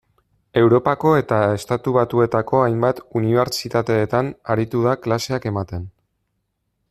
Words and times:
Europako 0.59 1.11
eta 1.17 1.41
Estatu 1.57 1.93
Batuetako 1.97 2.63
hainbat 2.69 3.03
unibertsitatetan 3.21 4.33
aritu 4.55 4.83
da 4.89 4.95
klaseak 5.07 5.49
ematen. 5.53 5.85